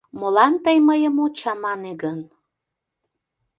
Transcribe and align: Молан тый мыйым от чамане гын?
Молан 0.19 0.53
тый 0.65 0.77
мыйым 0.87 1.15
от 1.25 1.33
чамане 1.39 1.91
гын? 2.03 2.19